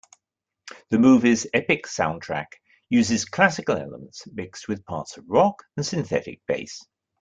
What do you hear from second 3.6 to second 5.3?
elements mixed with parts of